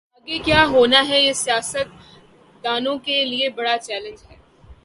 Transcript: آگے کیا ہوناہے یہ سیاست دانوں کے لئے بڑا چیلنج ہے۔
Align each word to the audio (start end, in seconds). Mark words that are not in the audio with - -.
آگے 0.17 0.37
کیا 0.45 0.61
ہوناہے 0.71 1.19
یہ 1.19 1.33
سیاست 1.43 1.87
دانوں 2.63 2.97
کے 3.05 3.15
لئے 3.25 3.47
بڑا 3.57 3.75
چیلنج 3.87 4.19
ہے۔ 4.29 4.35